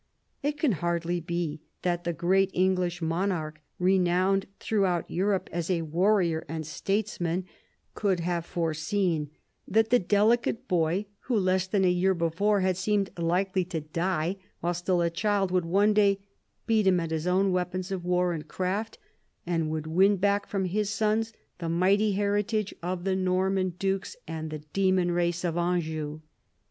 [0.41, 6.43] It can hardly be that the great English monarch, renowned throughout Europe as a warrior
[6.49, 7.45] and statesman,
[7.93, 9.29] could have foreseen
[9.67, 11.67] that the deli *833?5 ii THE BEGINNINGS OF PHILIP'S POWER 29 cate boy, who less
[11.67, 15.93] than a year before had seemed likely to die while still a child, would one
[15.93, 16.19] day
[16.65, 18.97] beat him at his own weapons of war and craft,
[19.45, 24.49] and would win back from his sons the mighty heritage of the Norman dukes and
[24.49, 26.21] the demon race of Anjou.